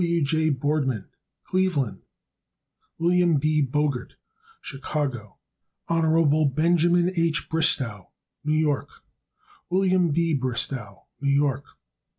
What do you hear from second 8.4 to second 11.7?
New York. Wm. B. Bristow, New York.